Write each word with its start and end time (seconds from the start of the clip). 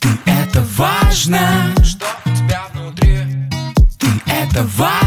Ты 0.00 0.08
это 0.26 0.60
важно, 0.76 1.74
Что 1.82 2.06
у 2.24 2.30
тебя 2.30 2.62
внутри? 2.72 3.18
ты 3.98 4.06
это 4.26 4.62
важно, 4.76 4.97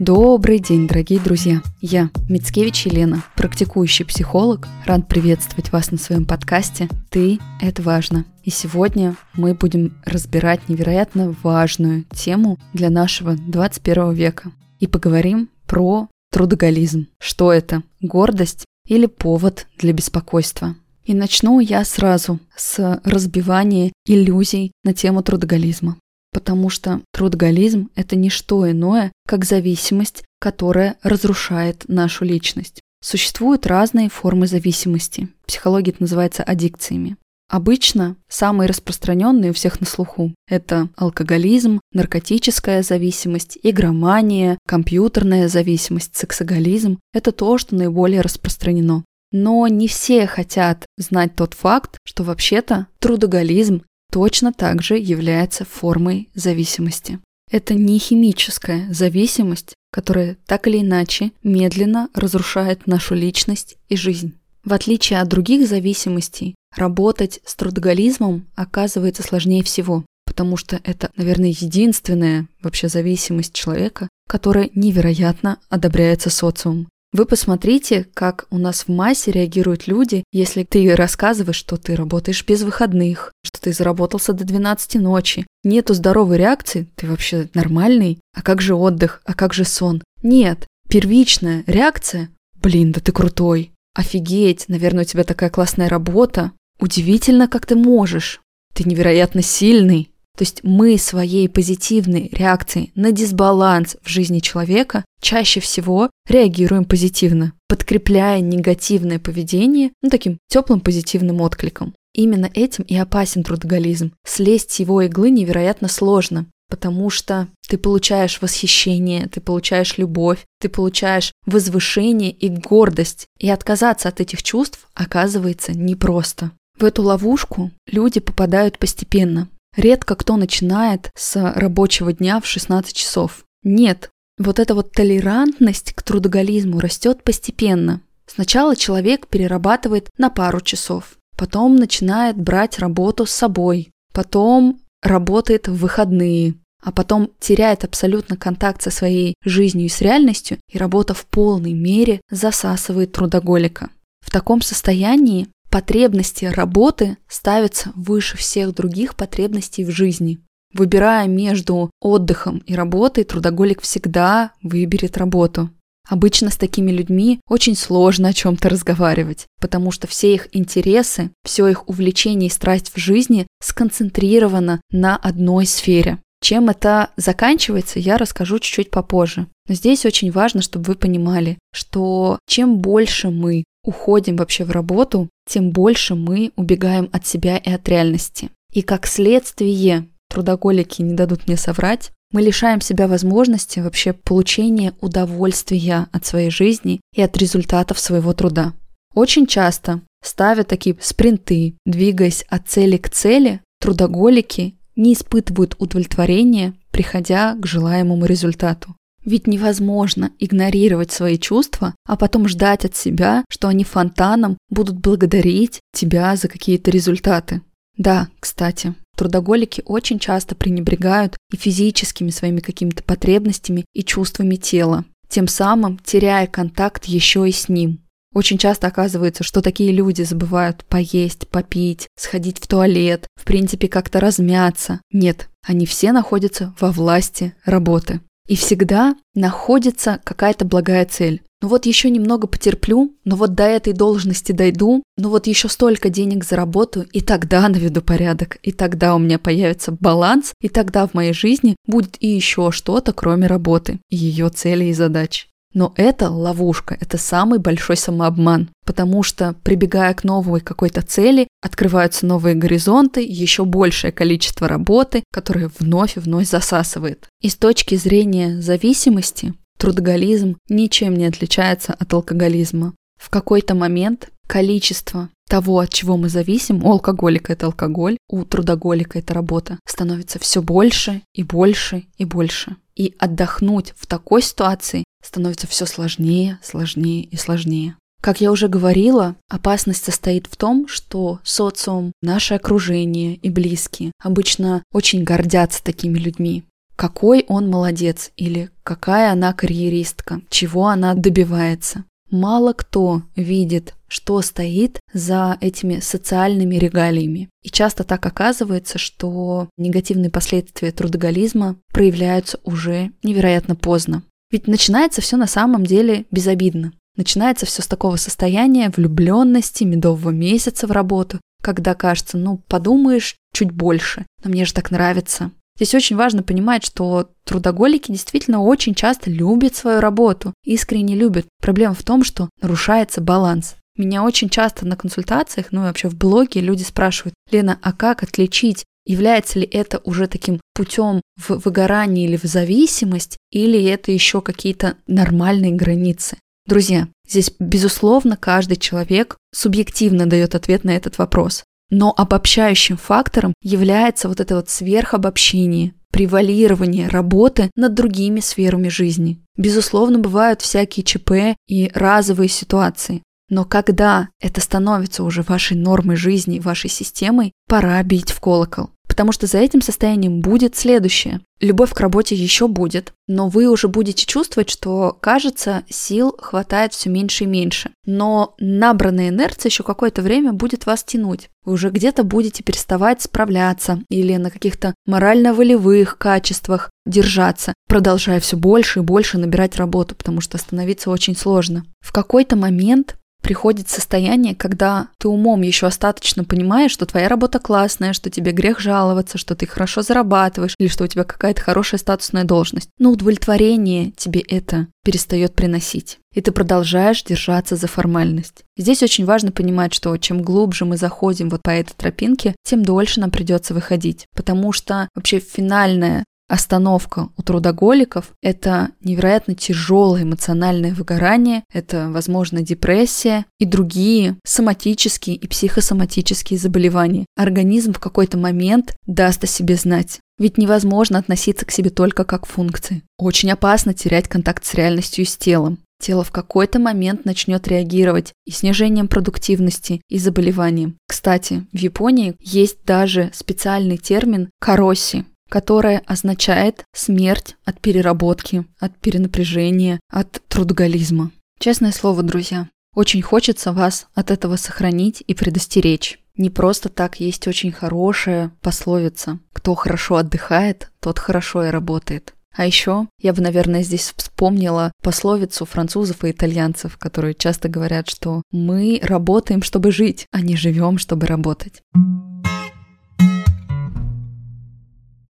Добрый 0.00 0.60
день, 0.60 0.88
дорогие 0.88 1.20
друзья! 1.20 1.60
Я, 1.82 2.08
Мицкевич 2.30 2.86
Елена, 2.86 3.22
практикующий 3.36 4.06
психолог, 4.06 4.66
рад 4.86 5.06
приветствовать 5.06 5.72
вас 5.72 5.90
на 5.90 5.98
своем 5.98 6.24
подкасте 6.24 6.88
«Ты– 7.10 7.38
это 7.60 7.82
важно». 7.82 8.24
И 8.42 8.48
сегодня 8.48 9.14
мы 9.34 9.52
будем 9.52 10.00
разбирать 10.06 10.70
невероятно 10.70 11.36
важную 11.42 12.06
тему 12.14 12.58
для 12.72 12.88
нашего 12.88 13.34
21 13.34 14.14
века. 14.14 14.52
И 14.78 14.86
поговорим 14.86 15.50
про 15.66 16.08
трудоголизм. 16.32 17.08
Что 17.18 17.52
это? 17.52 17.82
Гордость 18.00 18.64
или 18.86 19.04
повод 19.04 19.66
для 19.76 19.92
беспокойства? 19.92 20.76
И 21.04 21.12
начну 21.12 21.60
я 21.60 21.84
сразу 21.84 22.40
с 22.56 23.02
разбивания 23.04 23.92
иллюзий 24.06 24.72
на 24.82 24.94
тему 24.94 25.22
трудоголизма. 25.22 25.98
Потому 26.32 26.70
что 26.70 27.00
трудоголизм– 27.12 27.90
это 27.96 28.16
не 28.16 28.30
что 28.30 28.70
иное, 28.70 29.12
как 29.26 29.44
зависимость, 29.44 30.22
которая 30.38 30.96
разрушает 31.02 31.84
нашу 31.88 32.24
личность. 32.24 32.80
Существуют 33.02 33.66
разные 33.66 34.08
формы 34.08 34.46
зависимости. 34.46 35.28
Психология 35.46 35.92
это 35.92 36.02
называется 36.02 36.42
аддикциями. 36.42 37.16
Обычно 37.50 38.14
самые 38.28 38.68
распространенные 38.68 39.50
у 39.50 39.54
всех 39.54 39.80
на 39.80 39.86
слуху– 39.86 40.32
это 40.48 40.88
алкоголизм, 40.94 41.80
наркотическая 41.92 42.84
зависимость, 42.84 43.58
игромания, 43.64 44.56
компьютерная 44.68 45.48
зависимость, 45.48 46.16
сексоголизм– 46.16 47.00
это 47.12 47.32
то, 47.32 47.58
что 47.58 47.74
наиболее 47.74 48.20
распространено. 48.20 49.04
Но 49.32 49.66
не 49.66 49.88
все 49.88 50.28
хотят 50.28 50.86
знать 50.96 51.34
тот 51.34 51.54
факт, 51.54 51.98
что 52.04 52.22
вообще-то 52.22 52.86
трудоголизм 53.00 53.82
точно 54.10 54.52
так 54.52 54.82
же 54.82 54.96
является 54.96 55.64
формой 55.64 56.28
зависимости. 56.34 57.18
Это 57.50 57.74
не 57.74 57.98
химическая 57.98 58.92
зависимость, 58.92 59.74
которая 59.92 60.36
так 60.46 60.68
или 60.68 60.80
иначе 60.80 61.32
медленно 61.42 62.08
разрушает 62.14 62.86
нашу 62.86 63.14
личность 63.14 63.76
и 63.88 63.96
жизнь. 63.96 64.34
В 64.64 64.72
отличие 64.72 65.20
от 65.20 65.28
других 65.28 65.66
зависимостей, 65.66 66.54
работать 66.76 67.40
с 67.44 67.56
трудоголизмом 67.56 68.46
оказывается 68.54 69.22
сложнее 69.22 69.64
всего, 69.64 70.04
потому 70.26 70.56
что 70.56 70.80
это, 70.84 71.10
наверное, 71.16 71.48
единственная 71.48 72.46
вообще 72.62 72.88
зависимость 72.88 73.52
человека, 73.52 74.08
которая 74.28 74.70
невероятно 74.74 75.58
одобряется 75.70 76.30
социумом. 76.30 76.88
Вы 77.12 77.26
посмотрите, 77.26 78.06
как 78.14 78.46
у 78.50 78.58
нас 78.58 78.84
в 78.84 78.88
массе 78.88 79.32
реагируют 79.32 79.88
люди, 79.88 80.22
если 80.32 80.62
ты 80.62 80.94
рассказываешь, 80.94 81.56
что 81.56 81.76
ты 81.76 81.96
работаешь 81.96 82.44
без 82.46 82.62
выходных, 82.62 83.32
что 83.42 83.60
ты 83.60 83.72
заработался 83.72 84.32
до 84.32 84.44
12 84.44 84.94
ночи. 84.96 85.44
Нету 85.64 85.94
здоровой 85.94 86.38
реакции, 86.38 86.86
ты 86.94 87.08
вообще 87.08 87.48
нормальный, 87.52 88.20
а 88.32 88.42
как 88.42 88.60
же 88.60 88.76
отдых, 88.76 89.22
а 89.24 89.34
как 89.34 89.52
же 89.52 89.64
сон? 89.64 90.02
Нет, 90.22 90.68
первичная 90.88 91.64
реакция– 91.66 92.30
блин, 92.62 92.92
да 92.92 93.00
ты 93.00 93.10
крутой, 93.10 93.72
офигеть, 93.94 94.66
наверное, 94.68 95.02
у 95.02 95.06
тебя 95.06 95.24
такая 95.24 95.50
классная 95.50 95.88
работа, 95.88 96.52
удивительно, 96.78 97.48
как 97.48 97.66
ты 97.66 97.74
можешь, 97.74 98.40
ты 98.72 98.88
невероятно 98.88 99.42
сильный. 99.42 100.12
То 100.40 100.44
есть 100.44 100.60
мы 100.62 100.96
своей 100.96 101.50
позитивной 101.50 102.30
реакцией 102.32 102.92
на 102.94 103.12
дисбаланс 103.12 103.98
в 104.02 104.08
жизни 104.08 104.38
человека 104.38 105.04
чаще 105.20 105.60
всего 105.60 106.08
реагируем 106.26 106.86
позитивно, 106.86 107.52
подкрепляя 107.68 108.40
негативное 108.40 109.18
поведение 109.18 109.90
ну, 110.00 110.08
таким 110.08 110.38
теплым 110.48 110.80
позитивным 110.80 111.42
откликом. 111.42 111.92
Именно 112.14 112.50
этим 112.54 112.84
и 112.84 112.96
опасен 112.96 113.42
трудоголизм. 113.42 114.12
Слезть 114.26 114.70
с 114.70 114.80
его 114.80 115.02
иглы 115.02 115.28
невероятно 115.28 115.88
сложно, 115.88 116.46
потому 116.70 117.10
что 117.10 117.48
ты 117.68 117.76
получаешь 117.76 118.40
восхищение, 118.40 119.28
ты 119.28 119.42
получаешь 119.42 119.98
любовь, 119.98 120.46
ты 120.58 120.70
получаешь 120.70 121.32
возвышение 121.44 122.30
и 122.30 122.48
гордость, 122.48 123.26
и 123.38 123.50
отказаться 123.50 124.08
от 124.08 124.22
этих 124.22 124.42
чувств 124.42 124.88
оказывается 124.94 125.72
непросто. 125.72 126.52
В 126.78 126.84
эту 126.84 127.02
ловушку 127.02 127.72
люди 127.86 128.20
попадают 128.20 128.78
постепенно, 128.78 129.50
Редко 129.76 130.16
кто 130.16 130.36
начинает 130.36 131.10
с 131.14 131.36
рабочего 131.54 132.12
дня 132.12 132.40
в 132.40 132.46
16 132.46 132.94
часов. 132.94 133.44
Нет, 133.62 134.10
вот 134.38 134.58
эта 134.58 134.74
вот 134.74 134.92
толерантность 134.92 135.92
к 135.92 136.02
трудоголизму 136.02 136.80
растет 136.80 137.22
постепенно. 137.22 138.00
Сначала 138.26 138.76
человек 138.76 139.26
перерабатывает 139.26 140.08
на 140.16 140.30
пару 140.30 140.60
часов, 140.60 141.16
потом 141.36 141.76
начинает 141.76 142.36
брать 142.36 142.78
работу 142.78 143.26
с 143.26 143.32
собой, 143.32 143.90
потом 144.12 144.80
работает 145.02 145.68
в 145.68 145.74
выходные, 145.74 146.54
а 146.82 146.92
потом 146.92 147.30
теряет 147.38 147.84
абсолютно 147.84 148.36
контакт 148.36 148.82
со 148.82 148.90
своей 148.90 149.34
жизнью 149.44 149.86
и 149.86 149.90
с 149.90 150.00
реальностью, 150.00 150.58
и 150.72 150.78
работа 150.78 151.12
в 151.14 151.26
полной 151.26 151.74
мере 151.74 152.20
засасывает 152.30 153.12
трудоголика. 153.12 153.90
В 154.20 154.30
таком 154.30 154.62
состоянии 154.62 155.48
Потребности 155.70 156.46
работы 156.46 157.16
ставятся 157.28 157.92
выше 157.94 158.36
всех 158.36 158.74
других 158.74 159.14
потребностей 159.14 159.84
в 159.84 159.90
жизни. 159.90 160.40
Выбирая 160.74 161.28
между 161.28 161.90
отдыхом 162.00 162.58
и 162.66 162.74
работой, 162.74 163.22
трудоголик 163.22 163.80
всегда 163.80 164.52
выберет 164.62 165.16
работу. 165.16 165.70
Обычно 166.08 166.50
с 166.50 166.56
такими 166.56 166.90
людьми 166.90 167.40
очень 167.48 167.76
сложно 167.76 168.28
о 168.28 168.32
чем-то 168.32 168.68
разговаривать, 168.68 169.46
потому 169.60 169.92
что 169.92 170.08
все 170.08 170.34
их 170.34 170.48
интересы, 170.50 171.30
все 171.44 171.68
их 171.68 171.88
увлечение 171.88 172.48
и 172.48 172.52
страсть 172.52 172.90
в 172.92 172.98
жизни 172.98 173.46
сконцентрировано 173.62 174.80
на 174.90 175.16
одной 175.16 175.66
сфере. 175.66 176.18
Чем 176.42 176.68
это 176.70 177.10
заканчивается, 177.16 177.98
я 178.00 178.16
расскажу 178.16 178.58
чуть-чуть 178.58 178.90
попозже. 178.90 179.46
Но 179.68 179.74
здесь 179.74 180.06
очень 180.06 180.32
важно, 180.32 180.62
чтобы 180.62 180.86
вы 180.86 180.94
понимали, 180.96 181.58
что 181.72 182.38
чем 182.48 182.78
больше 182.78 183.30
мы 183.30 183.62
уходим 183.84 184.36
вообще 184.36 184.64
в 184.64 184.70
работу, 184.70 185.28
тем 185.48 185.70
больше 185.70 186.14
мы 186.14 186.52
убегаем 186.56 187.08
от 187.12 187.26
себя 187.26 187.56
и 187.56 187.70
от 187.70 187.88
реальности. 187.88 188.50
И 188.72 188.82
как 188.82 189.06
следствие, 189.06 190.08
трудоголики 190.28 191.02
не 191.02 191.14
дадут 191.14 191.46
мне 191.46 191.56
соврать, 191.56 192.12
мы 192.32 192.42
лишаем 192.42 192.80
себя 192.80 193.08
возможности 193.08 193.80
вообще 193.80 194.12
получения 194.12 194.94
удовольствия 195.00 196.06
от 196.12 196.24
своей 196.24 196.50
жизни 196.50 197.00
и 197.14 197.22
от 197.22 197.36
результатов 197.36 197.98
своего 197.98 198.32
труда. 198.32 198.74
Очень 199.14 199.46
часто, 199.46 200.02
ставя 200.22 200.62
такие 200.62 200.96
спринты, 201.00 201.74
двигаясь 201.84 202.44
от 202.48 202.68
цели 202.68 202.96
к 202.96 203.10
цели, 203.10 203.60
трудоголики 203.80 204.76
не 204.94 205.14
испытывают 205.14 205.74
удовлетворения, 205.78 206.74
приходя 206.92 207.56
к 207.56 207.66
желаемому 207.66 208.26
результату. 208.26 208.94
Ведь 209.30 209.46
невозможно 209.46 210.32
игнорировать 210.40 211.12
свои 211.12 211.38
чувства, 211.38 211.94
а 212.04 212.16
потом 212.16 212.48
ждать 212.48 212.84
от 212.84 212.96
себя, 212.96 213.44
что 213.48 213.68
они 213.68 213.84
фонтаном 213.84 214.58
будут 214.70 214.98
благодарить 214.98 215.78
тебя 215.94 216.34
за 216.34 216.48
какие-то 216.48 216.90
результаты. 216.90 217.62
Да, 217.96 218.26
кстати, 218.40 218.92
трудоголики 219.16 219.84
очень 219.84 220.18
часто 220.18 220.56
пренебрегают 220.56 221.36
и 221.52 221.56
физическими 221.56 222.30
своими 222.30 222.58
какими-то 222.58 223.04
потребностями 223.04 223.84
и 223.94 224.02
чувствами 224.02 224.56
тела, 224.56 225.04
тем 225.28 225.46
самым 225.46 226.00
теряя 226.02 226.48
контакт 226.48 227.04
еще 227.04 227.48
и 227.48 227.52
с 227.52 227.68
ним. 227.68 228.00
Очень 228.34 228.58
часто 228.58 228.88
оказывается, 228.88 229.44
что 229.44 229.62
такие 229.62 229.92
люди 229.92 230.22
забывают 230.22 230.84
поесть, 230.86 231.46
попить, 231.46 232.08
сходить 232.16 232.58
в 232.58 232.66
туалет, 232.66 233.28
в 233.36 233.44
принципе 233.44 233.86
как-то 233.86 234.18
размяться. 234.18 235.00
Нет, 235.12 235.48
они 235.64 235.86
все 235.86 236.10
находятся 236.10 236.74
во 236.80 236.90
власти 236.90 237.54
работы. 237.64 238.20
И 238.50 238.56
всегда 238.56 239.14
находится 239.36 240.20
какая-то 240.24 240.64
благая 240.64 241.06
цель. 241.06 241.40
Ну 241.62 241.68
вот 241.68 241.86
еще 241.86 242.10
немного 242.10 242.48
потерплю, 242.48 243.14
но 243.24 243.36
вот 243.36 243.54
до 243.54 243.62
этой 243.62 243.92
должности 243.92 244.50
дойду, 244.50 245.04
ну 245.16 245.28
вот 245.28 245.46
еще 245.46 245.68
столько 245.68 246.10
денег 246.10 246.42
заработаю, 246.42 247.06
и 247.12 247.20
тогда 247.20 247.68
наведу 247.68 248.02
порядок, 248.02 248.58
и 248.64 248.72
тогда 248.72 249.14
у 249.14 249.20
меня 249.20 249.38
появится 249.38 249.92
баланс, 249.92 250.52
и 250.60 250.68
тогда 250.68 251.06
в 251.06 251.14
моей 251.14 251.32
жизни 251.32 251.76
будет 251.86 252.16
и 252.18 252.26
еще 252.26 252.72
что-то, 252.72 253.12
кроме 253.12 253.46
работы, 253.46 254.00
ее 254.10 254.48
цели 254.48 254.86
и 254.86 254.94
задач. 254.94 255.49
Но 255.72 255.92
это 255.96 256.30
ловушка, 256.30 256.96
это 257.00 257.16
самый 257.16 257.60
большой 257.60 257.96
самообман, 257.96 258.70
потому 258.84 259.22
что, 259.22 259.54
прибегая 259.62 260.14
к 260.14 260.24
новой 260.24 260.60
какой-то 260.60 261.02
цели, 261.02 261.46
открываются 261.62 262.26
новые 262.26 262.56
горизонты, 262.56 263.24
еще 263.24 263.64
большее 263.64 264.10
количество 264.10 264.66
работы, 264.66 265.22
которое 265.32 265.70
вновь 265.78 266.16
и 266.16 266.20
вновь 266.20 266.48
засасывает. 266.48 267.28
И 267.40 267.48
с 267.48 267.54
точки 267.54 267.94
зрения 267.94 268.60
зависимости, 268.60 269.54
трудоголизм 269.78 270.56
ничем 270.68 271.14
не 271.14 271.26
отличается 271.26 271.92
от 271.92 272.12
алкоголизма. 272.12 272.94
В 273.20 273.30
какой-то 273.30 273.74
момент 273.74 274.30
количество 274.48 275.28
того, 275.48 275.80
от 275.80 275.90
чего 275.92 276.16
мы 276.16 276.28
зависим, 276.28 276.84
у 276.84 276.92
алкоголика 276.92 277.52
это 277.52 277.66
алкоголь, 277.66 278.16
у 278.28 278.44
трудоголика 278.44 279.18
это 279.18 279.34
работа, 279.34 279.78
становится 279.84 280.38
все 280.38 280.62
больше 280.62 281.22
и 281.34 281.42
больше 281.42 282.06
и 282.18 282.24
больше. 282.24 282.76
И 282.96 283.14
отдохнуть 283.18 283.94
в 283.96 284.06
такой 284.06 284.42
ситуации 284.42 285.04
становится 285.22 285.66
все 285.66 285.86
сложнее, 285.86 286.58
сложнее 286.62 287.24
и 287.24 287.36
сложнее. 287.36 287.96
Как 288.20 288.42
я 288.42 288.52
уже 288.52 288.68
говорила, 288.68 289.36
опасность 289.48 290.04
состоит 290.04 290.46
в 290.46 290.56
том, 290.56 290.86
что 290.88 291.40
социум, 291.42 292.12
наше 292.20 292.54
окружение 292.54 293.36
и 293.36 293.48
близкие 293.48 294.12
обычно 294.22 294.82
очень 294.92 295.24
гордятся 295.24 295.82
такими 295.82 296.18
людьми. 296.18 296.64
Какой 296.96 297.46
он 297.48 297.70
молодец 297.70 298.30
или 298.36 298.68
какая 298.82 299.32
она 299.32 299.54
карьеристка, 299.54 300.42
чего 300.50 300.88
она 300.88 301.14
добивается. 301.14 302.04
Мало 302.30 302.74
кто 302.74 303.22
видит, 303.34 303.94
что 304.06 304.42
стоит 304.42 305.00
за 305.14 305.56
этими 305.60 306.00
социальными 306.00 306.76
регалиями. 306.76 307.48
И 307.62 307.70
часто 307.70 308.04
так 308.04 308.24
оказывается, 308.26 308.98
что 308.98 309.68
негативные 309.78 310.30
последствия 310.30 310.92
трудоголизма 310.92 311.76
проявляются 311.92 312.60
уже 312.64 313.12
невероятно 313.22 313.76
поздно. 313.76 314.22
Ведь 314.50 314.66
начинается 314.66 315.20
все 315.20 315.36
на 315.36 315.46
самом 315.46 315.84
деле 315.84 316.26
безобидно. 316.30 316.92
Начинается 317.16 317.66
все 317.66 317.82
с 317.82 317.86
такого 317.86 318.16
состояния 318.16 318.92
влюбленности, 318.94 319.84
медового 319.84 320.30
месяца 320.30 320.86
в 320.86 320.92
работу, 320.92 321.40
когда 321.62 321.94
кажется, 321.94 322.38
ну, 322.38 322.58
подумаешь 322.68 323.36
чуть 323.52 323.70
больше, 323.70 324.26
но 324.42 324.50
мне 324.50 324.64
же 324.64 324.72
так 324.72 324.90
нравится. 324.90 325.50
Здесь 325.76 325.94
очень 325.94 326.16
важно 326.16 326.42
понимать, 326.42 326.84
что 326.84 327.30
трудоголики 327.44 328.12
действительно 328.12 328.60
очень 328.60 328.94
часто 328.94 329.30
любят 329.30 329.74
свою 329.74 330.00
работу, 330.00 330.52
искренне 330.64 331.14
любят. 331.14 331.46
Проблема 331.60 331.94
в 331.94 332.02
том, 332.02 332.22
что 332.22 332.50
нарушается 332.60 333.20
баланс. 333.20 333.76
Меня 333.96 334.22
очень 334.22 334.48
часто 334.48 334.86
на 334.86 334.96
консультациях, 334.96 335.68
ну 335.72 335.82
и 335.82 335.84
вообще 335.84 336.08
в 336.08 336.16
блоге 336.16 336.60
люди 336.60 336.82
спрашивают, 336.82 337.34
Лена, 337.50 337.78
а 337.82 337.92
как 337.92 338.22
отличить 338.22 338.84
Является 339.06 339.58
ли 339.58 339.66
это 339.66 340.00
уже 340.04 340.26
таким 340.26 340.60
путем 340.74 341.20
в 341.36 341.60
выгорание 341.64 342.26
или 342.26 342.36
в 342.36 342.44
зависимость, 342.44 343.36
или 343.50 343.82
это 343.84 344.12
еще 344.12 344.40
какие-то 344.40 344.96
нормальные 345.06 345.72
границы? 345.72 346.36
Друзья, 346.66 347.08
здесь, 347.26 347.52
безусловно, 347.58 348.36
каждый 348.36 348.76
человек 348.76 349.36
субъективно 349.52 350.26
дает 350.26 350.54
ответ 350.54 350.84
на 350.84 350.90
этот 350.90 351.18
вопрос. 351.18 351.64
Но 351.90 352.14
обобщающим 352.16 352.96
фактором 352.96 353.54
является 353.62 354.28
вот 354.28 354.38
это 354.38 354.54
вот 354.54 354.70
сверхобобщение, 354.70 355.94
превалирование 356.12 357.08
работы 357.08 357.70
над 357.74 357.94
другими 357.94 358.40
сферами 358.40 358.88
жизни. 358.88 359.40
Безусловно, 359.56 360.18
бывают 360.18 360.62
всякие 360.62 361.04
ЧП 361.04 361.56
и 361.66 361.90
разовые 361.94 362.48
ситуации. 362.48 363.22
Но 363.50 363.64
когда 363.64 364.28
это 364.40 364.60
становится 364.60 365.24
уже 365.24 365.42
вашей 365.42 365.76
нормой 365.76 366.16
жизни, 366.16 366.60
вашей 366.60 366.88
системой, 366.88 367.52
пора 367.68 368.02
бить 368.02 368.30
в 368.30 368.40
колокол. 368.40 368.90
Потому 369.06 369.32
что 369.32 369.48
за 369.48 369.58
этим 369.58 369.82
состоянием 369.82 370.40
будет 370.40 370.76
следующее. 370.76 371.40
Любовь 371.60 371.92
к 371.92 372.00
работе 372.00 372.36
еще 372.36 372.68
будет, 372.68 373.12
но 373.26 373.48
вы 373.48 373.68
уже 373.68 373.88
будете 373.88 374.24
чувствовать, 374.24 374.70
что, 374.70 375.18
кажется, 375.20 375.82
сил 375.90 376.34
хватает 376.38 376.94
все 376.94 377.10
меньше 377.10 377.44
и 377.44 377.48
меньше. 377.48 377.90
Но 378.06 378.54
набранная 378.60 379.28
инерция 379.28 379.68
еще 379.68 379.82
какое-то 379.82 380.22
время 380.22 380.52
будет 380.52 380.86
вас 380.86 381.02
тянуть. 381.02 381.50
Вы 381.64 381.72
уже 381.72 381.90
где-то 381.90 382.22
будете 382.22 382.62
переставать 382.62 383.20
справляться 383.20 384.00
или 384.08 384.36
на 384.36 384.50
каких-то 384.50 384.94
морально-волевых 385.06 386.16
качествах 386.16 386.88
держаться, 387.04 387.74
продолжая 387.88 388.40
все 388.40 388.56
больше 388.56 389.00
и 389.00 389.02
больше 389.02 389.38
набирать 389.38 389.76
работу, 389.76 390.14
потому 390.14 390.40
что 390.40 390.56
остановиться 390.56 391.10
очень 391.10 391.36
сложно. 391.36 391.84
В 392.00 392.12
какой-то 392.12 392.56
момент 392.56 393.16
приходит 393.40 393.88
состояние, 393.88 394.54
когда 394.54 395.08
ты 395.18 395.28
умом 395.28 395.62
еще 395.62 395.86
остаточно 395.86 396.44
понимаешь, 396.44 396.92
что 396.92 397.06
твоя 397.06 397.28
работа 397.28 397.58
классная, 397.58 398.12
что 398.12 398.30
тебе 398.30 398.52
грех 398.52 398.80
жаловаться, 398.80 399.38
что 399.38 399.54
ты 399.54 399.66
хорошо 399.66 400.02
зарабатываешь 400.02 400.74
или 400.78 400.88
что 400.88 401.04
у 401.04 401.06
тебя 401.06 401.24
какая-то 401.24 401.60
хорошая 401.60 401.98
статусная 401.98 402.44
должность. 402.44 402.90
Но 402.98 403.10
удовлетворение 403.10 404.12
тебе 404.12 404.40
это 404.40 404.88
перестает 405.04 405.54
приносить. 405.54 406.18
И 406.34 406.40
ты 406.40 406.52
продолжаешь 406.52 407.24
держаться 407.24 407.74
за 407.74 407.88
формальность. 407.88 408.64
Здесь 408.76 409.02
очень 409.02 409.24
важно 409.24 409.50
понимать, 409.50 409.92
что 409.92 410.16
чем 410.16 410.42
глубже 410.42 410.84
мы 410.84 410.96
заходим 410.96 411.48
вот 411.50 411.62
по 411.62 411.70
этой 411.70 411.94
тропинке, 411.94 412.54
тем 412.62 412.84
дольше 412.84 413.20
нам 413.20 413.30
придется 413.30 413.74
выходить. 413.74 414.26
Потому 414.34 414.72
что 414.72 415.08
вообще 415.14 415.40
финальная 415.40 416.24
остановка 416.50 417.28
у 417.36 417.42
трудоголиков– 417.42 418.32
это 418.42 418.90
невероятно 419.02 419.54
тяжелое 419.54 420.24
эмоциональное 420.24 420.92
выгорание, 420.92 421.62
это, 421.72 422.10
возможно, 422.10 422.60
депрессия 422.60 423.46
и 423.58 423.64
другие 423.64 424.36
соматические 424.44 425.36
и 425.36 425.46
психосоматические 425.46 426.58
заболевания. 426.58 427.24
Организм 427.36 427.92
в 427.92 428.00
какой-то 428.00 428.36
момент 428.36 428.94
даст 429.06 429.44
о 429.44 429.46
себе 429.46 429.76
знать. 429.76 430.20
Ведь 430.38 430.58
невозможно 430.58 431.18
относиться 431.18 431.66
к 431.66 431.70
себе 431.70 431.90
только 431.90 432.24
как 432.24 432.46
функции. 432.46 433.02
Очень 433.18 433.52
опасно 433.52 433.94
терять 433.94 434.26
контакт 434.26 434.64
с 434.64 434.74
реальностью 434.74 435.24
и 435.24 435.28
с 435.28 435.36
телом. 435.36 435.78
Тело 436.00 436.24
в 436.24 436.32
какой-то 436.32 436.78
момент 436.78 437.26
начнет 437.26 437.68
реагировать 437.68 438.32
и 438.46 438.50
снижением 438.50 439.06
продуктивности, 439.06 440.00
и 440.08 440.18
заболеванием. 440.18 440.96
Кстати, 441.06 441.66
в 441.72 441.76
Японии 441.76 442.36
есть 442.40 442.78
даже 442.86 443.30
специальный 443.34 443.98
термин 443.98 444.48
«кароси», 444.60 445.26
которое 445.50 446.02
означает 446.06 446.84
смерть 446.94 447.56
от 447.66 447.80
переработки, 447.80 448.64
от 448.78 448.96
перенапряжения, 448.96 450.00
от 450.10 450.40
трудоголизма. 450.48 451.32
Честное 451.58 451.92
слово, 451.92 452.22
друзья, 452.22 452.68
очень 452.94 453.20
хочется 453.20 453.72
вас 453.72 454.06
от 454.14 454.30
этого 454.30 454.56
сохранить 454.56 455.22
и 455.26 455.34
предостеречь. 455.34 456.18
Не 456.36 456.48
просто 456.48 456.88
так 456.88 457.20
есть 457.20 457.46
очень 457.46 457.72
хорошая 457.72 458.52
пословица. 458.62 459.40
Кто 459.52 459.74
хорошо 459.74 460.16
отдыхает, 460.16 460.90
тот 461.00 461.18
хорошо 461.18 461.66
и 461.66 461.70
работает. 461.70 462.32
А 462.56 462.66
еще 462.66 463.06
я 463.20 463.32
бы, 463.32 463.42
наверное, 463.42 463.82
здесь 463.82 464.12
вспомнила 464.16 464.92
пословицу 465.02 465.66
французов 465.66 466.24
и 466.24 466.30
итальянцев, 466.30 466.96
которые 466.96 467.34
часто 467.34 467.68
говорят, 467.68 468.08
что 468.08 468.42
мы 468.50 469.00
работаем, 469.02 469.62
чтобы 469.62 469.92
жить, 469.92 470.26
а 470.32 470.40
не 470.40 470.56
живем, 470.56 470.98
чтобы 470.98 471.26
работать. 471.26 471.82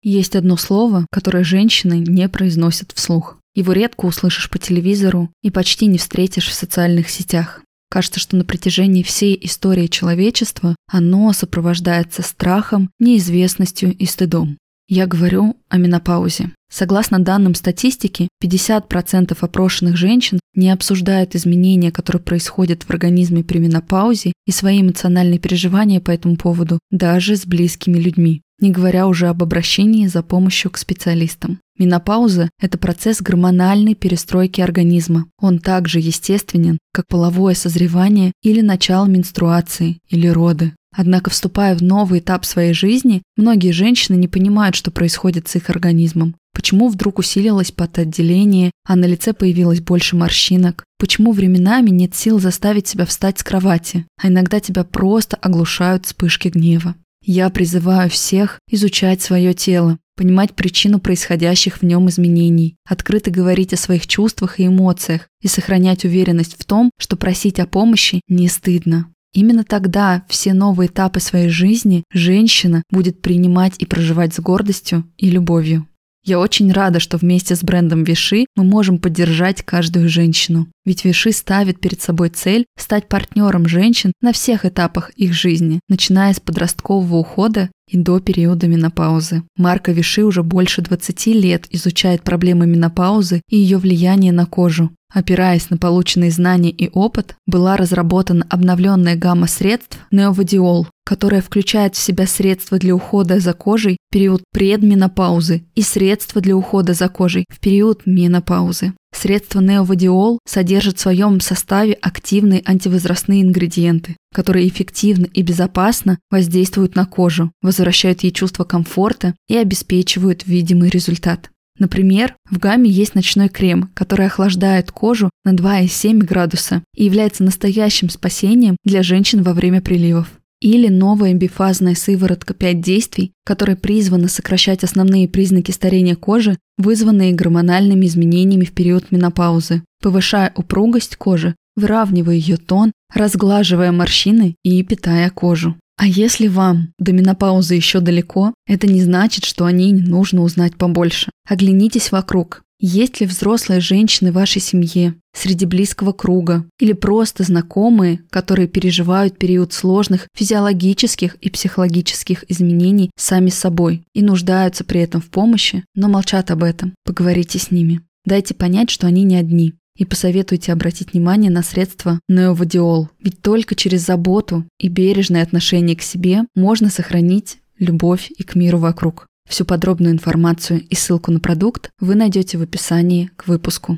Есть 0.09 0.37
одно 0.37 0.55
слово, 0.55 1.05
которое 1.11 1.43
женщины 1.43 1.95
не 1.95 2.29
произносят 2.29 2.93
вслух. 2.93 3.39
Его 3.55 3.73
редко 3.73 4.05
услышишь 4.05 4.49
по 4.49 4.57
телевизору 4.57 5.29
и 5.43 5.51
почти 5.51 5.85
не 5.85 5.97
встретишь 5.97 6.47
в 6.47 6.53
социальных 6.53 7.09
сетях. 7.09 7.61
Кажется, 7.91 8.21
что 8.21 8.37
на 8.37 8.45
протяжении 8.45 9.03
всей 9.03 9.37
истории 9.41 9.87
человечества 9.87 10.77
оно 10.89 11.33
сопровождается 11.33 12.21
страхом, 12.21 12.89
неизвестностью 12.99 13.93
и 13.93 14.05
стыдом. 14.05 14.57
Я 14.87 15.07
говорю 15.07 15.57
о 15.67 15.77
менопаузе. 15.77 16.53
Согласно 16.71 17.19
данным 17.19 17.53
статистики, 17.53 18.29
50% 18.41 19.37
опрошенных 19.37 19.97
женщин 19.97 20.39
не 20.55 20.69
обсуждают 20.69 21.35
изменения, 21.35 21.91
которые 21.91 22.21
происходят 22.21 22.83
в 22.83 22.89
организме 22.91 23.43
при 23.43 23.57
менопаузе 23.57 24.31
и 24.45 24.51
свои 24.51 24.81
эмоциональные 24.81 25.39
переживания 25.39 25.99
по 25.99 26.11
этому 26.11 26.37
поводу 26.37 26.79
даже 26.91 27.35
с 27.35 27.45
близкими 27.45 27.97
людьми 27.97 28.41
не 28.59 28.71
говоря 28.71 29.07
уже 29.07 29.27
об 29.27 29.43
обращении 29.43 30.07
за 30.07 30.23
помощью 30.23 30.71
к 30.71 30.77
специалистам. 30.77 31.59
Менопауза– 31.77 32.49
это 32.61 32.77
процесс 32.77 33.21
гормональной 33.21 33.93
перестройки 33.93 34.61
организма. 34.61 35.27
Он 35.39 35.59
также 35.59 35.99
естественен, 35.99 36.79
как 36.91 37.07
половое 37.07 37.53
созревание 37.53 38.31
или 38.41 38.61
начало 38.61 39.05
менструации 39.05 39.99
или 40.09 40.27
роды. 40.27 40.73
Однако, 40.95 41.29
вступая 41.29 41.75
в 41.75 41.83
новый 41.83 42.19
этап 42.19 42.43
своей 42.45 42.73
жизни, 42.73 43.21
многие 43.35 43.71
женщины 43.71 44.15
не 44.15 44.27
понимают, 44.27 44.75
что 44.75 44.89
происходит 44.89 45.47
с 45.47 45.55
их 45.55 45.69
организмом. 45.69 46.35
Почему 46.55 46.89
вдруг 46.89 47.19
усилилось 47.19 47.71
потоотделение, 47.71 48.71
а 48.83 48.95
на 48.95 49.05
лице 49.05 49.33
появилось 49.33 49.79
больше 49.79 50.15
морщинок? 50.15 50.85
Почему 50.97 51.33
временами 51.33 51.91
нет 51.91 52.15
сил 52.15 52.39
заставить 52.39 52.87
себя 52.87 53.05
встать 53.05 53.37
с 53.37 53.43
кровати, 53.43 54.07
а 54.19 54.29
иногда 54.29 54.59
тебя 54.59 54.83
просто 54.83 55.37
оглушают 55.37 56.07
вспышки 56.07 56.47
гнева? 56.47 56.95
Я 57.29 57.49
призываю 57.49 58.09
всех 58.09 58.61
изучать 58.71 59.21
свое 59.21 59.53
тело, 59.53 59.99
понимать 60.15 60.53
причину 60.53 61.01
происходящих 61.01 61.79
в 61.79 61.83
нем 61.83 62.07
изменений, 62.07 62.77
открыто 62.87 63.31
говорить 63.31 63.73
о 63.73 63.77
своих 63.77 64.07
чувствах 64.07 64.61
и 64.61 64.67
эмоциях 64.67 65.27
и 65.41 65.49
сохранять 65.49 66.05
уверенность 66.05 66.55
в 66.57 66.63
том, 66.63 66.89
что 66.97 67.17
просить 67.17 67.59
о 67.59 67.67
помощи 67.67 68.21
не 68.29 68.47
стыдно. 68.47 69.13
Именно 69.33 69.65
тогда 69.65 70.23
все 70.29 70.53
новые 70.53 70.87
этапы 70.87 71.19
своей 71.19 71.49
жизни 71.49 72.05
женщина 72.13 72.81
будет 72.91 73.21
принимать 73.21 73.73
и 73.77 73.85
проживать 73.85 74.33
с 74.33 74.39
гордостью 74.39 75.03
и 75.17 75.29
любовью. 75.29 75.85
Я 76.27 76.39
очень 76.39 76.73
рада, 76.73 76.99
что 76.99 77.15
вместе 77.15 77.55
с 77.55 77.63
брендом 77.63 78.03
Виши 78.03 78.47
мы 78.57 78.65
можем 78.65 78.99
поддержать 78.99 79.61
каждую 79.61 80.09
женщину. 80.09 80.67
Ведь 80.83 81.05
Виши 81.05 81.31
ставит 81.31 81.79
перед 81.79 82.01
собой 82.01 82.27
цель 82.27 82.65
стать 82.77 83.07
партнером 83.07 83.65
женщин 83.65 84.11
на 84.19 84.33
всех 84.33 84.65
этапах 84.65 85.11
их 85.11 85.31
жизни, 85.31 85.79
начиная 85.87 86.33
с 86.33 86.41
подросткового 86.41 87.15
ухода 87.15 87.69
и 87.89 87.97
до 87.97 88.19
периода 88.19 88.67
менопаузы. 88.67 89.43
Марка 89.55 89.93
Виши 89.93 90.25
уже 90.25 90.43
больше 90.43 90.81
20 90.81 91.27
лет 91.27 91.65
изучает 91.69 92.23
проблемы 92.23 92.67
менопаузы 92.67 93.41
и 93.49 93.55
ее 93.55 93.77
влияние 93.77 94.33
на 94.33 94.45
кожу. 94.45 94.91
Опираясь 95.13 95.69
на 95.69 95.77
полученные 95.77 96.31
знания 96.31 96.69
и 96.69 96.89
опыт, 96.89 97.35
была 97.45 97.77
разработана 97.77 98.45
обновленная 98.49 99.15
гамма 99.15 99.47
средств 99.47 99.99
Неовадиол, 100.11 100.87
которая 101.05 101.41
включает 101.41 101.95
в 101.95 101.99
себя 101.99 102.27
средства 102.27 102.77
для 102.77 102.93
ухода 102.93 103.39
за 103.39 103.53
кожей 103.53 103.97
в 104.09 104.13
период 104.13 104.43
предменопаузы 104.51 105.63
и 105.75 105.81
средства 105.81 106.41
для 106.41 106.55
ухода 106.55 106.93
за 106.93 107.07
кожей 107.07 107.45
в 107.49 107.59
период 107.59 108.05
менопаузы. 108.05 108.93
Средство 109.15 109.61
неовадиол 109.61 110.39
содержит 110.45 110.97
в 110.97 111.01
своем 111.01 111.39
составе 111.39 111.93
активные 111.93 112.61
антивозрастные 112.65 113.41
ингредиенты, 113.41 114.17
которые 114.33 114.67
эффективно 114.67 115.25
и 115.33 115.41
безопасно 115.41 116.19
воздействуют 116.29 116.95
на 116.95 117.05
кожу, 117.05 117.51
возвращают 117.61 118.21
ей 118.23 118.31
чувство 118.31 118.65
комфорта 118.65 119.33
и 119.47 119.55
обеспечивают 119.55 120.45
видимый 120.45 120.89
результат. 120.89 121.49
Например, 121.79 122.35
в 122.49 122.57
гамме 122.57 122.89
есть 122.89 123.15
ночной 123.15 123.49
крем, 123.49 123.91
который 123.93 124.25
охлаждает 124.25 124.91
кожу 124.91 125.29
на 125.45 125.53
2,7 125.53 126.19
градуса 126.19 126.83
и 126.95 127.05
является 127.05 127.43
настоящим 127.43 128.09
спасением 128.09 128.77
для 128.83 129.03
женщин 129.03 129.43
во 129.43 129.53
время 129.53 129.81
приливов. 129.81 130.27
Или 130.59 130.87
новая 130.87 131.35
бифазная 131.35 131.93
сыворотка 131.93 132.55
5 132.55 132.81
действий, 132.81 133.31
которая 133.45 133.75
призвана 133.75 134.27
сокращать 134.27 134.83
основные 134.83 135.27
признаки 135.27 135.69
старения 135.69 136.15
кожи, 136.15 136.57
вызванные 136.79 137.33
гормональными 137.33 138.07
изменениями 138.07 138.65
в 138.65 138.71
период 138.71 139.11
менопаузы, 139.11 139.83
повышая 140.01 140.51
упругость 140.55 141.15
кожи, 141.15 141.55
выравнивая 141.75 142.33
ее 142.33 142.57
тон, 142.57 142.91
разглаживая 143.13 143.91
морщины 143.91 144.55
и 144.63 144.81
питая 144.83 145.29
кожу. 145.29 145.75
А 145.97 146.05
если 146.05 146.47
вам 146.47 146.93
до 146.99 147.11
менопаузы 147.11 147.73
еще 147.73 147.99
далеко, 147.99 148.53
это 148.67 148.85
не 148.85 149.01
значит, 149.01 149.45
что 149.45 149.65
о 149.65 149.71
ней 149.71 149.93
нужно 149.93 150.43
узнать 150.43 150.75
побольше. 150.75 151.31
Оглянитесь 151.49 152.11
вокруг. 152.11 152.61
Есть 152.79 153.19
ли 153.19 153.25
взрослые 153.25 153.81
женщины 153.81 154.31
в 154.31 154.35
вашей 154.35 154.61
семье, 154.61 155.15
среди 155.33 155.65
близкого 155.65 156.11
круга 156.11 156.65
или 156.79 156.93
просто 156.93 157.43
знакомые, 157.43 158.19
которые 158.29 158.67
переживают 158.67 159.39
период 159.39 159.73
сложных 159.73 160.27
физиологических 160.35 161.35
и 161.35 161.49
психологических 161.49 162.45
изменений 162.47 163.09
сами 163.17 163.49
собой 163.49 164.03
и 164.13 164.21
нуждаются 164.21 164.83
при 164.83 165.01
этом 165.01 165.21
в 165.21 165.29
помощи, 165.31 165.83
но 165.95 166.07
молчат 166.07 166.51
об 166.51 166.63
этом? 166.63 166.93
Поговорите 167.03 167.57
с 167.57 167.71
ними. 167.71 168.01
Дайте 168.25 168.53
понять, 168.53 168.91
что 168.91 169.07
они 169.07 169.23
не 169.23 169.35
одни 169.35 169.73
и 169.97 170.05
посоветуйте 170.05 170.71
обратить 170.71 171.13
внимание 171.13 171.51
на 171.51 171.63
средства 171.63 172.19
неовадиол. 172.29 173.09
Ведь 173.19 173.41
только 173.41 173.75
через 173.75 174.05
заботу 174.05 174.63
и 174.77 174.87
бережное 174.87 175.43
отношение 175.43 175.95
к 175.95 176.01
себе 176.01 176.43
можно 176.55 176.89
сохранить 176.89 177.57
любовь 177.79 178.31
и 178.37 178.43
к 178.43 178.55
миру 178.55 178.77
вокруг. 178.77 179.27
Всю 179.47 179.65
подробную 179.65 180.13
информацию 180.13 180.81
и 180.81 180.95
ссылку 180.95 181.31
на 181.31 181.39
продукт 181.39 181.89
вы 181.99 182.15
найдете 182.15 182.57
в 182.57 182.61
описании 182.61 183.31
к 183.35 183.47
выпуску. 183.47 183.97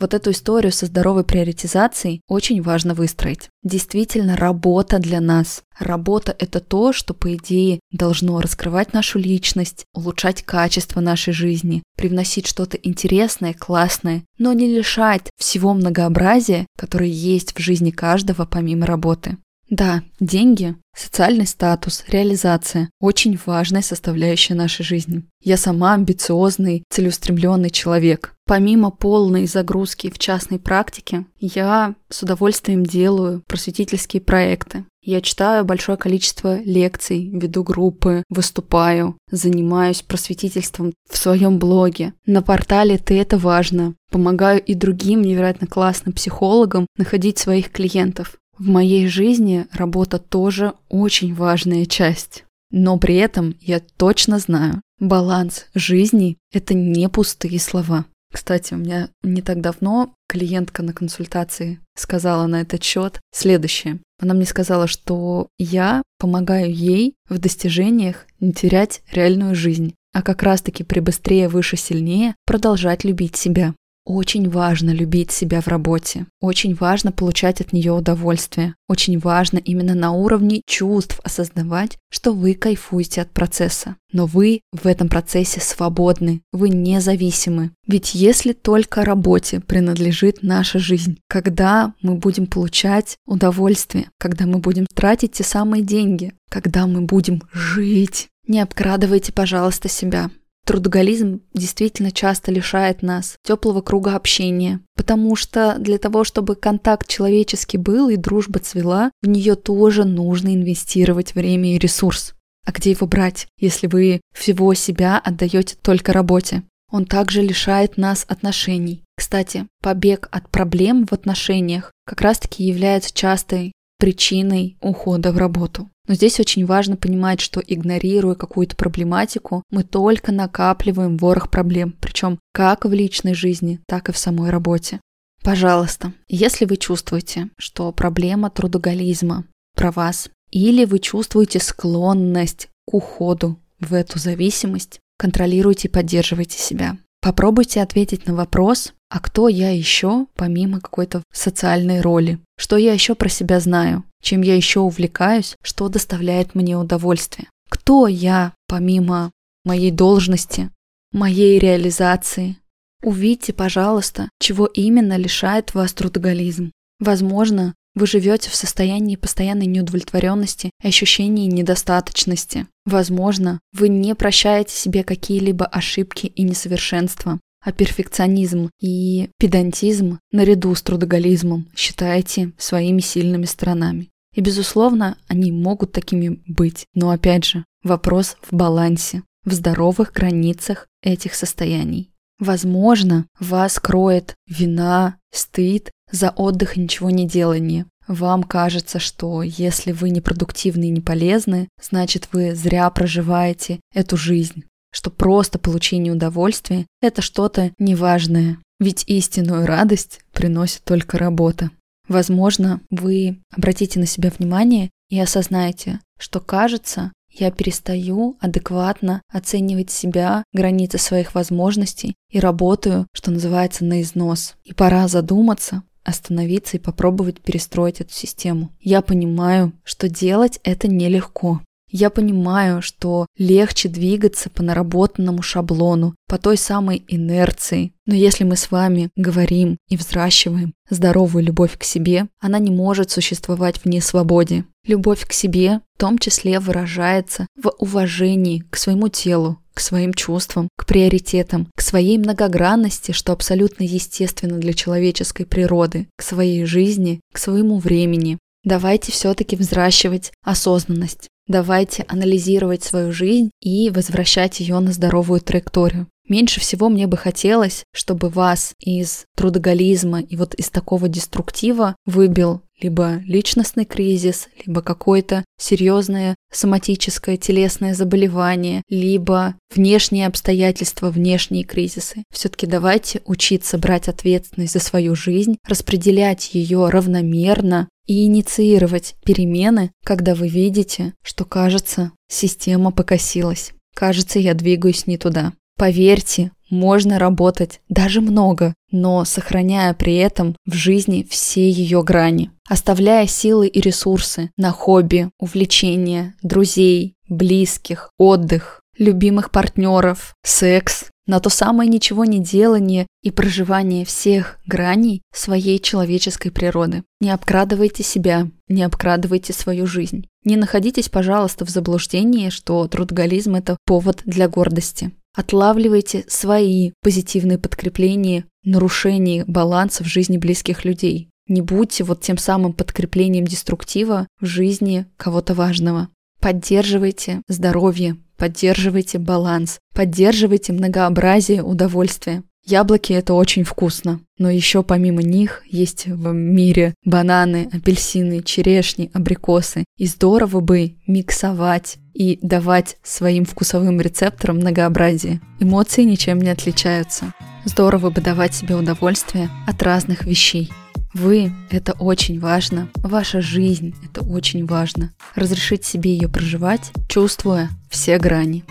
Вот 0.00 0.14
эту 0.14 0.30
историю 0.30 0.72
со 0.72 0.86
здоровой 0.86 1.24
приоритизацией 1.24 2.22
очень 2.28 2.62
важно 2.62 2.94
выстроить. 2.94 3.48
Действительно, 3.64 4.36
работа 4.36 4.98
для 4.98 5.20
нас. 5.20 5.62
Работа– 5.78 6.34
это 6.38 6.60
то, 6.60 6.92
что, 6.92 7.14
по 7.14 7.34
идее, 7.34 7.80
должно 7.90 8.40
раскрывать 8.40 8.92
нашу 8.92 9.18
личность, 9.18 9.84
улучшать 9.92 10.42
качество 10.42 11.00
нашей 11.00 11.32
жизни, 11.32 11.82
привносить 11.96 12.46
что-то 12.46 12.76
интересное, 12.76 13.54
классное, 13.54 14.24
но 14.38 14.52
не 14.52 14.72
лишать 14.72 15.30
всего 15.36 15.74
многообразия, 15.74 16.66
которое 16.76 17.10
есть 17.10 17.56
в 17.56 17.60
жизни 17.60 17.90
каждого 17.90 18.44
помимо 18.44 18.86
работы. 18.86 19.36
Да, 19.70 20.02
деньги, 20.18 20.76
социальный 20.96 21.46
статус, 21.46 22.02
реализация– 22.08 22.88
очень 23.00 23.38
важная 23.44 23.82
составляющая 23.82 24.54
нашей 24.54 24.82
жизни. 24.82 25.24
Я 25.42 25.58
сама 25.58 25.92
амбициозный, 25.92 26.84
целеустремленный 26.88 27.68
человек. 27.68 28.34
Помимо 28.48 28.90
полной 28.90 29.46
загрузки 29.46 30.08
в 30.08 30.18
частной 30.18 30.58
практике, 30.58 31.26
я 31.38 31.94
с 32.08 32.22
удовольствием 32.22 32.82
делаю 32.82 33.42
просветительские 33.46 34.22
проекты. 34.22 34.86
Я 35.02 35.20
читаю 35.20 35.66
большое 35.66 35.98
количество 35.98 36.58
лекций, 36.58 37.28
веду 37.28 37.62
группы, 37.62 38.22
выступаю, 38.30 39.18
занимаюсь 39.30 40.00
просветительством 40.00 40.94
в 41.10 41.18
своем 41.18 41.58
блоге. 41.58 42.14
На 42.24 42.40
портале 42.40 42.96
«Ты 42.96 43.20
это 43.20 43.36
важно». 43.36 43.94
Помогаю 44.10 44.62
и 44.62 44.72
другим 44.72 45.20
невероятно 45.20 45.66
классным 45.66 46.14
психологам 46.14 46.86
находить 46.96 47.36
своих 47.36 47.70
клиентов. 47.70 48.38
В 48.56 48.66
моей 48.66 49.08
жизни 49.08 49.66
работа 49.72 50.18
тоже 50.18 50.72
очень 50.88 51.34
важная 51.34 51.84
часть. 51.84 52.44
Но 52.70 52.96
при 52.98 53.16
этом 53.16 53.56
я 53.60 53.80
точно 53.98 54.38
знаю, 54.38 54.80
баланс 54.98 55.66
жизни– 55.74 56.38
это 56.52 56.72
не 56.72 57.10
пустые 57.10 57.60
слова. 57.60 58.06
Кстати, 58.32 58.74
у 58.74 58.76
меня 58.76 59.08
не 59.22 59.42
так 59.42 59.60
давно 59.60 60.14
клиентка 60.28 60.82
на 60.82 60.92
консультации 60.92 61.80
сказала 61.96 62.46
на 62.46 62.60
этот 62.60 62.82
счет 62.82 63.20
следующее. 63.32 64.00
Она 64.20 64.34
мне 64.34 64.44
сказала, 64.44 64.86
что 64.86 65.48
я 65.58 66.02
помогаю 66.18 66.72
ей 66.72 67.14
в 67.28 67.38
достижениях 67.38 68.26
не 68.40 68.52
терять 68.52 69.02
реальную 69.10 69.54
жизнь, 69.54 69.94
а 70.12 70.22
как 70.22 70.42
раз-таки 70.42 70.84
при 70.84 71.00
быстрее, 71.00 71.48
выше, 71.48 71.76
сильнее 71.76 72.34
продолжать 72.44 73.04
любить 73.04 73.36
себя. 73.36 73.74
Очень 74.08 74.48
важно 74.48 74.88
любить 74.88 75.30
себя 75.30 75.60
в 75.60 75.68
работе. 75.68 76.24
Очень 76.40 76.74
важно 76.74 77.12
получать 77.12 77.60
от 77.60 77.74
нее 77.74 77.92
удовольствие. 77.92 78.74
Очень 78.88 79.18
важно 79.18 79.58
именно 79.58 79.94
на 79.94 80.12
уровне 80.12 80.62
чувств 80.66 81.20
осознавать, 81.24 81.98
что 82.10 82.32
вы 82.32 82.54
кайфуете 82.54 83.20
от 83.20 83.30
процесса. 83.32 83.96
Но 84.10 84.24
вы 84.24 84.62
в 84.72 84.86
этом 84.86 85.10
процессе 85.10 85.60
свободны, 85.60 86.40
вы 86.52 86.70
независимы. 86.70 87.72
Ведь 87.86 88.14
если 88.14 88.54
только 88.54 89.04
работе 89.04 89.60
принадлежит 89.60 90.38
наша 90.40 90.78
жизнь, 90.78 91.18
когда 91.28 91.92
мы 92.00 92.14
будем 92.14 92.46
получать 92.46 93.18
удовольствие, 93.26 94.08
когда 94.18 94.46
мы 94.46 94.56
будем 94.56 94.86
тратить 94.86 95.32
те 95.32 95.44
самые 95.44 95.82
деньги, 95.82 96.32
когда 96.48 96.86
мы 96.86 97.02
будем 97.02 97.42
жить, 97.52 98.28
не 98.46 98.60
обкрадывайте, 98.60 99.34
пожалуйста, 99.34 99.90
себя. 99.90 100.30
Трудоголизм 100.68 101.40
действительно 101.54 102.10
часто 102.10 102.52
лишает 102.52 103.00
нас 103.00 103.36
теплого 103.42 103.80
круга 103.80 104.14
общения, 104.14 104.80
потому 104.96 105.34
что 105.34 105.76
для 105.78 105.96
того, 105.96 106.24
чтобы 106.24 106.56
контакт 106.56 107.08
человеческий 107.08 107.78
был 107.78 108.10
и 108.10 108.16
дружба 108.16 108.58
цвела, 108.58 109.10
в 109.22 109.28
нее 109.28 109.54
тоже 109.54 110.04
нужно 110.04 110.54
инвестировать 110.54 111.34
время 111.34 111.74
и 111.74 111.78
ресурс. 111.78 112.34
А 112.66 112.72
где 112.72 112.90
его 112.90 113.06
брать, 113.06 113.46
если 113.58 113.86
вы 113.86 114.20
всего 114.36 114.74
себя 114.74 115.18
отдаете 115.18 115.74
только 115.80 116.12
работе? 116.12 116.64
Он 116.92 117.06
также 117.06 117.40
лишает 117.40 117.96
нас 117.96 118.26
отношений. 118.28 119.04
Кстати, 119.16 119.66
побег 119.82 120.28
от 120.30 120.50
проблем 120.50 121.06
в 121.06 121.14
отношениях 121.14 121.92
как 122.04 122.20
раз-таки 122.20 122.62
является 122.64 123.14
частой 123.14 123.72
причиной 123.98 124.76
ухода 124.80 125.32
в 125.32 125.36
работу. 125.36 125.90
Но 126.06 126.14
здесь 126.14 126.40
очень 126.40 126.64
важно 126.64 126.96
понимать, 126.96 127.40
что 127.40 127.60
игнорируя 127.60 128.34
какую-то 128.34 128.76
проблематику, 128.76 129.62
мы 129.70 129.82
только 129.82 130.32
накапливаем 130.32 131.18
ворох 131.18 131.50
проблем, 131.50 131.94
причем 132.00 132.38
как 132.52 132.84
в 132.84 132.92
личной 132.92 133.34
жизни, 133.34 133.80
так 133.86 134.08
и 134.08 134.12
в 134.12 134.18
самой 134.18 134.50
работе. 134.50 135.00
Пожалуйста, 135.42 136.12
если 136.28 136.64
вы 136.64 136.76
чувствуете, 136.76 137.50
что 137.58 137.92
проблема 137.92 138.50
трудоголизма 138.50 139.44
про 139.76 139.92
вас, 139.92 140.30
или 140.50 140.84
вы 140.84 140.98
чувствуете 140.98 141.60
склонность 141.60 142.68
к 142.86 142.94
уходу 142.94 143.58
в 143.80 143.94
эту 143.94 144.18
зависимость, 144.18 145.00
контролируйте 145.18 145.88
и 145.88 145.90
поддерживайте 145.90 146.58
себя. 146.58 146.96
Попробуйте 147.20 147.82
ответить 147.82 148.26
на 148.26 148.34
вопрос, 148.34 148.92
а 149.10 149.20
кто 149.20 149.48
я 149.48 149.70
еще, 149.70 150.26
помимо 150.34 150.80
какой-то 150.80 151.22
социальной 151.32 152.00
роли? 152.00 152.38
Что 152.56 152.76
я 152.76 152.92
еще 152.92 153.14
про 153.14 153.28
себя 153.28 153.58
знаю? 153.60 154.04
Чем 154.22 154.42
я 154.42 154.54
еще 154.54 154.80
увлекаюсь? 154.80 155.56
Что 155.62 155.88
доставляет 155.88 156.54
мне 156.54 156.76
удовольствие? 156.76 157.48
Кто 157.68 158.06
я, 158.06 158.54
помимо 158.66 159.30
моей 159.64 159.90
должности, 159.90 160.70
моей 161.12 161.58
реализации? 161.58 162.58
Увидьте, 163.02 163.52
пожалуйста, 163.52 164.28
чего 164.40 164.66
именно 164.66 165.16
лишает 165.16 165.74
вас 165.74 165.92
трудоголизм. 165.92 166.72
Возможно, 167.00 167.74
вы 167.98 168.06
живете 168.06 168.48
в 168.48 168.54
состоянии 168.54 169.16
постоянной 169.16 169.66
неудовлетворенности 169.66 170.70
и 170.82 170.88
ощущении 170.88 171.46
недостаточности. 171.46 172.66
Возможно, 172.86 173.60
вы 173.72 173.88
не 173.88 174.14
прощаете 174.14 174.74
себе 174.74 175.04
какие-либо 175.04 175.66
ошибки 175.66 176.26
и 176.26 176.42
несовершенства 176.42 177.38
а 177.60 177.72
перфекционизм 177.72 178.70
и 178.80 179.30
педантизм 179.38 180.20
наряду 180.32 180.74
с 180.74 180.82
трудоголизмом 180.82 181.68
считаете 181.76 182.52
своими 182.56 183.00
сильными 183.00 183.44
сторонами. 183.44 184.10
И, 184.34 184.40
безусловно, 184.40 185.18
они 185.26 185.50
могут 185.50 185.92
такими 185.92 186.40
быть. 186.46 186.86
Но, 186.94 187.10
опять 187.10 187.44
же, 187.44 187.64
вопрос 187.82 188.36
в 188.48 188.54
балансе, 188.54 189.22
в 189.44 189.52
здоровых 189.52 190.12
границах 190.12 190.86
этих 191.02 191.34
состояний. 191.34 192.10
Возможно, 192.38 193.26
вас 193.40 193.80
кроет 193.80 194.36
вина, 194.46 195.18
стыд 195.32 195.90
за 196.10 196.30
отдых 196.30 196.76
и 196.76 196.80
ничего 196.80 197.10
не 197.10 197.26
делание. 197.26 197.86
Вам 198.06 198.42
кажется, 198.42 198.98
что 198.98 199.42
если 199.42 199.92
вы 199.92 200.10
непродуктивны 200.10 200.84
и 200.84 200.90
не 200.90 201.00
полезны, 201.00 201.68
значит 201.80 202.28
вы 202.32 202.54
зря 202.54 202.88
проживаете 202.90 203.80
эту 203.94 204.16
жизнь. 204.16 204.64
что 204.90 205.10
просто 205.10 205.58
получение 205.58 206.12
удовольствия– 206.12 206.86
это 207.02 207.20
что-то 207.20 207.72
неважное. 207.78 208.58
Ведь 208.80 209.04
истинную 209.06 209.66
радость 209.66 210.20
приносит 210.32 210.82
только 210.84 211.18
работа. 211.18 211.70
Возможно, 212.08 212.80
вы 212.90 213.38
обратите 213.54 214.00
на 214.00 214.06
себя 214.06 214.30
внимание 214.30 214.90
и 215.10 215.20
осознаете, 215.20 216.00
что 216.18 216.40
кажется, 216.40 217.12
я 217.30 217.50
перестаю 217.50 218.36
адекватно 218.40 219.20
оценивать 219.30 219.90
себя, 219.90 220.42
границы 220.52 220.98
своих 220.98 221.34
возможностей 221.34 222.16
и 222.30 222.40
работаю, 222.40 223.06
что 223.12 223.30
называется, 223.30 223.84
на 223.84 224.00
износ. 224.00 224.56
И 224.64 224.72
пора 224.72 225.06
задуматься, 225.08 225.82
остановиться 226.08 226.78
и 226.78 226.80
попробовать 226.80 227.40
перестроить 227.40 228.00
эту 228.00 228.12
систему. 228.12 228.70
Я 228.80 229.02
понимаю, 229.02 229.72
что 229.84 230.08
делать 230.08 230.58
это 230.64 230.88
нелегко. 230.88 231.60
Я 231.90 232.10
понимаю, 232.10 232.82
что 232.82 233.26
легче 233.38 233.88
двигаться 233.88 234.50
по 234.50 234.62
наработанному 234.62 235.42
шаблону, 235.42 236.14
по 236.28 236.38
той 236.38 236.58
самой 236.58 237.02
инерции. 237.08 237.92
Но 238.06 238.14
если 238.14 238.44
мы 238.44 238.56
с 238.56 238.70
вами 238.70 239.10
говорим 239.16 239.78
и 239.88 239.96
взращиваем 239.96 240.74
здоровую 240.90 241.44
любовь 241.44 241.78
к 241.78 241.84
себе, 241.84 242.28
она 242.40 242.58
не 242.58 242.70
может 242.70 243.10
существовать 243.10 243.82
вне 243.84 244.02
свободе. 244.02 244.64
Любовь 244.86 245.26
к 245.26 245.32
себе 245.32 245.80
в 245.96 246.00
том 246.00 246.18
числе 246.18 246.60
выражается 246.60 247.46
в 247.60 247.72
уважении 247.78 248.64
к 248.70 248.76
своему 248.76 249.08
телу, 249.08 249.58
к 249.74 249.80
своим 249.80 250.12
чувствам, 250.12 250.68
к 250.76 250.86
приоритетам, 250.86 251.68
к 251.74 251.80
своей 251.80 252.18
многогранности, 252.18 253.12
что 253.12 253.32
абсолютно 253.32 253.84
естественно 253.84 254.58
для 254.58 254.74
человеческой 254.74 255.44
природы, 255.44 256.08
к 256.16 256.22
своей 256.22 256.64
жизни, 256.64 257.20
к 257.32 257.38
своему 257.38 257.78
времени. 257.78 258.38
Давайте 258.64 259.12
все-таки 259.12 259.56
взращивать 259.56 260.32
осознанность. 260.42 261.28
Давайте 261.48 262.04
анализировать 262.08 262.84
свою 262.84 263.10
жизнь 263.10 263.50
и 263.60 263.88
возвращать 263.90 264.60
ее 264.60 264.78
на 264.80 264.92
здоровую 264.92 265.40
траекторию. 265.40 266.06
Меньше 266.28 266.60
всего 266.60 266.90
мне 266.90 267.06
бы 267.06 267.16
хотелось, 267.16 267.84
чтобы 267.90 268.28
вас 268.28 268.74
из 268.78 269.24
трудоголизма 269.34 270.20
и 270.20 270.36
вот 270.36 270.54
из 270.54 270.68
такого 270.68 271.08
деструктива 271.08 271.96
выбил 272.04 272.60
либо 272.80 273.16
личностный 273.24 273.86
кризис, 273.86 274.48
либо 274.64 274.82
какое-то 274.82 275.44
серьезное 275.58 276.36
соматическое 276.52 277.38
телесное 277.38 277.94
заболевание, 277.94 278.82
либо 278.88 279.54
внешние 279.74 280.26
обстоятельства, 280.26 281.10
внешние 281.10 281.64
кризисы. 281.64 282.24
Все-таки 282.30 282.66
давайте 282.66 283.22
учиться 283.24 283.78
брать 283.78 284.08
ответственность 284.08 284.74
за 284.74 284.80
свою 284.80 285.16
жизнь, 285.16 285.56
распределять 285.66 286.54
ее 286.54 286.88
равномерно 286.88 287.88
и 288.08 288.24
инициировать 288.24 289.14
перемены, 289.24 289.92
когда 290.04 290.34
вы 290.34 290.48
видите, 290.48 291.14
что, 291.22 291.44
кажется, 291.44 292.10
система 292.28 292.90
покосилась. 292.90 293.72
Кажется, 293.94 294.40
я 294.40 294.54
двигаюсь 294.54 295.06
не 295.06 295.18
туда. 295.18 295.52
Поверьте, 295.76 296.50
можно 296.70 297.18
работать 297.18 297.80
даже 297.88 298.20
много, 298.20 298.74
но 298.90 299.24
сохраняя 299.24 299.94
при 299.94 300.16
этом 300.16 300.56
в 300.66 300.74
жизни 300.74 301.26
все 301.28 301.70
ее 301.70 302.02
грани, 302.02 302.50
оставляя 302.68 303.26
силы 303.26 303.68
и 303.68 303.80
ресурсы 303.80 304.50
на 304.56 304.72
хобби, 304.72 305.30
увлечения, 305.38 306.34
друзей, 306.42 307.14
близких, 307.28 308.10
отдых, 308.18 308.82
любимых 308.98 309.50
партнеров, 309.50 310.34
секс, 310.42 311.06
на 311.28 311.40
то 311.40 311.50
самое 311.50 311.88
ничего 311.88 312.24
не 312.24 312.40
делание 312.40 313.06
и 313.22 313.30
проживание 313.30 314.04
всех 314.04 314.58
граней 314.66 315.22
своей 315.32 315.78
человеческой 315.78 316.50
природы. 316.50 317.04
Не 317.20 317.30
обкрадывайте 317.30 318.02
себя, 318.02 318.48
не 318.66 318.82
обкрадывайте 318.82 319.52
свою 319.52 319.86
жизнь. 319.86 320.26
Не 320.44 320.56
находитесь, 320.56 321.10
пожалуйста, 321.10 321.66
в 321.66 321.68
заблуждении, 321.68 322.48
что 322.48 322.88
трудоголизм– 322.88 323.54
это 323.56 323.76
повод 323.84 324.22
для 324.24 324.48
гордости. 324.48 325.12
Отлавливайте 325.36 326.24
свои 326.28 326.92
позитивные 327.02 327.58
подкрепления 327.58 328.44
нарушений 328.64 329.44
баланса 329.46 330.02
в 330.02 330.06
жизни 330.06 330.38
близких 330.38 330.84
людей. 330.84 331.28
Не 331.46 331.60
будьте 331.60 332.04
вот 332.04 332.22
тем 332.22 332.38
самым 332.38 332.72
подкреплением 332.72 333.46
деструктива 333.46 334.26
в 334.40 334.46
жизни 334.46 335.06
кого-то 335.16 335.54
важного. 335.54 336.08
Поддерживайте 336.40 337.42
здоровье, 337.48 338.16
поддерживайте 338.36 339.18
баланс, 339.18 339.78
поддерживайте 339.94 340.72
многообразие 340.72 341.62
удовольствия. 341.62 342.44
Яблоки 342.64 343.14
это 343.14 343.32
очень 343.32 343.64
вкусно, 343.64 344.20
но 344.38 344.50
еще 344.50 344.82
помимо 344.82 345.22
них 345.22 345.62
есть 345.66 346.06
в 346.06 346.32
мире 346.32 346.94
бананы, 347.02 347.68
апельсины, 347.72 348.42
черешни, 348.42 349.10
абрикосы. 349.14 349.84
И 349.96 350.06
здорово 350.06 350.60
бы 350.60 350.96
миксовать 351.06 351.96
и 352.12 352.38
давать 352.42 352.98
своим 353.02 353.46
вкусовым 353.46 354.00
рецепторам 354.00 354.58
многообразие. 354.58 355.40
Эмоции 355.60 356.02
ничем 356.02 356.40
не 356.40 356.50
отличаются. 356.50 357.32
Здорово 357.64 358.10
бы 358.10 358.20
давать 358.20 358.54
себе 358.54 358.74
удовольствие 358.76 359.48
от 359.66 359.82
разных 359.82 360.24
вещей. 360.24 360.70
Вы– 361.14 361.52
это 361.70 361.92
очень 361.92 362.38
важно. 362.38 362.88
Ваша 362.96 363.40
жизнь– 363.40 363.94
это 364.04 364.20
очень 364.20 364.66
важно. 364.66 365.12
Разрешить 365.34 365.84
себе 365.84 366.12
ее 366.12 366.28
проживать, 366.28 366.92
чувствуя 367.08 367.70
все 367.88 368.18
грани. 368.18 368.64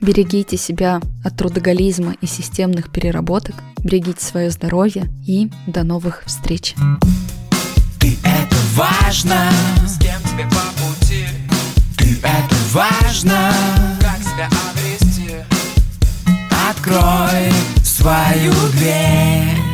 Берегите 0.00 0.56
себя 0.56 1.00
от 1.24 1.36
трудоголизма 1.36 2.14
и 2.20 2.26
системных 2.26 2.90
переработок, 2.90 3.56
берегите 3.82 4.24
свое 4.24 4.50
здоровье 4.50 5.10
и 5.26 5.50
до 5.66 5.82
новых 5.82 6.22
встреч. 6.26 6.74
Ты 7.98 8.16
это 8.24 8.56
важно, 8.74 9.50
С 9.86 9.98
кем 9.98 10.20
тебе 10.22 10.44
по 10.44 10.82
пути 10.82 11.26
ты 11.98 12.16
это 12.22 12.54
важно. 12.72 13.52
Как 14.00 14.22
себя 14.22 14.48
обрести 14.70 15.34
Открой 16.70 17.52
свою 17.84 18.52
дверь. 18.72 19.69